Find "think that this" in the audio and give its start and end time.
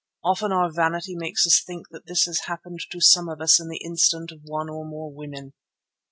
1.63-2.25